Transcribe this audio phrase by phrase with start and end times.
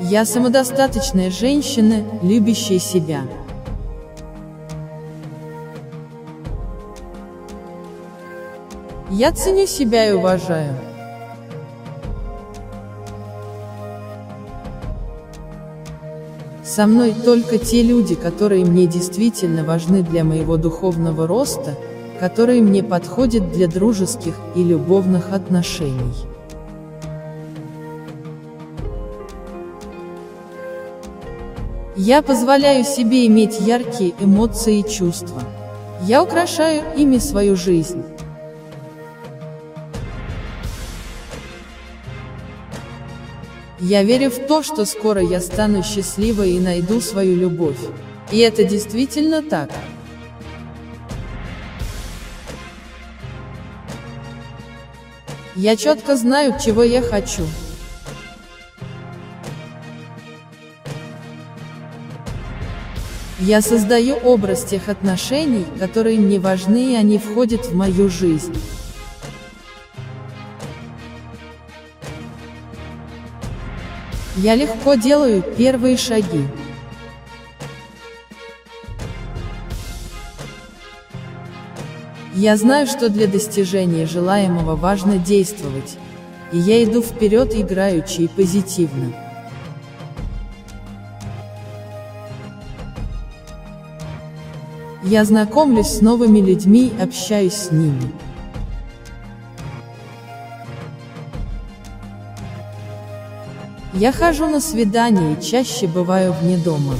[0.00, 3.22] Я самодостаточная женщина, любящая себя.
[9.10, 10.74] Я ценю себя и уважаю.
[16.64, 21.76] Со мной только те люди, которые мне действительно важны для моего духовного роста,
[22.18, 26.33] которые мне подходят для дружеских и любовных отношений.
[31.96, 35.40] Я позволяю себе иметь яркие эмоции и чувства.
[36.02, 38.02] Я украшаю ими свою жизнь.
[43.78, 47.78] Я верю в то, что скоро я стану счастливой и найду свою любовь.
[48.32, 49.70] И это действительно так.
[55.54, 57.44] Я четко знаю, чего я хочу.
[63.40, 68.54] Я создаю образ тех отношений, которые мне важны и они входят в мою жизнь.
[74.36, 76.46] Я легко делаю первые шаги.
[82.34, 85.98] Я знаю, что для достижения желаемого важно действовать,
[86.52, 89.23] и я иду вперед играючи и позитивно.
[95.06, 98.10] Я знакомлюсь с новыми людьми, общаюсь с ними.
[103.92, 106.94] Я хожу на свидания и чаще бываю вне дома.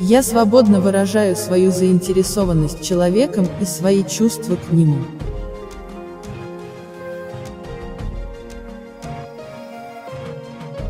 [0.00, 5.04] Я свободно выражаю свою заинтересованность человеком и свои чувства к нему.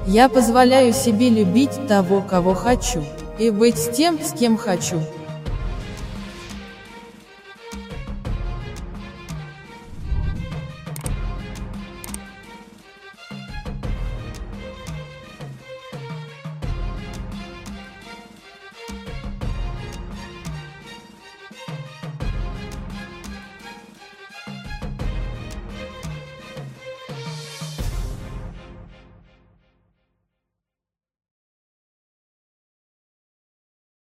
[0.07, 3.05] Я позволяю себе любить того, кого хочу,
[3.41, 5.01] и быть с тем, с кем хочу.